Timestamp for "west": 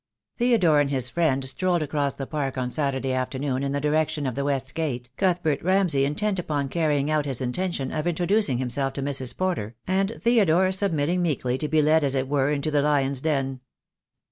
4.43-4.73